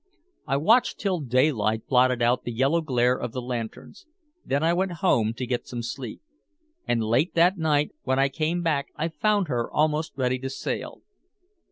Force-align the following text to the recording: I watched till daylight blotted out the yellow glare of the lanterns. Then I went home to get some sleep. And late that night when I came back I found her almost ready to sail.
I 0.47 0.57
watched 0.57 0.97
till 0.97 1.19
daylight 1.19 1.85
blotted 1.87 2.23
out 2.23 2.43
the 2.43 2.51
yellow 2.51 2.81
glare 2.81 3.15
of 3.15 3.33
the 3.33 3.39
lanterns. 3.41 4.07
Then 4.43 4.63
I 4.63 4.73
went 4.73 4.93
home 5.05 5.31
to 5.35 5.45
get 5.45 5.67
some 5.67 5.83
sleep. 5.83 6.23
And 6.87 7.03
late 7.03 7.35
that 7.35 7.59
night 7.59 7.91
when 8.01 8.17
I 8.17 8.27
came 8.27 8.63
back 8.63 8.87
I 8.95 9.09
found 9.09 9.47
her 9.47 9.69
almost 9.71 10.13
ready 10.17 10.39
to 10.39 10.49
sail. 10.49 11.03